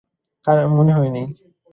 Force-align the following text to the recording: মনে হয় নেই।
মনে 0.71 0.91
হয় 0.93 1.09
নেই। 1.09 1.25